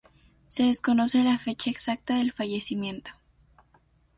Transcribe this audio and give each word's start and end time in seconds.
Se 0.47 0.63
desconoce 0.63 1.23
la 1.23 1.37
fecha 1.37 1.69
exacta 1.69 2.15
del 2.15 2.31
fallecimiento. 2.31 3.11